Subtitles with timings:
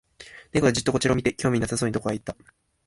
[0.51, 2.35] 猫がじっとこちらを見て、興味なさそうにどこかへ行った